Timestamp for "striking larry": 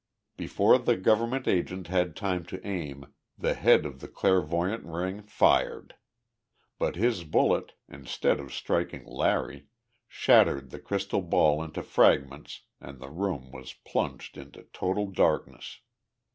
8.51-9.67